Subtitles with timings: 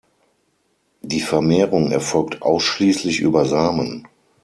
[1.03, 4.07] Die Vermehrung erfolgt ausschließlich über Samen.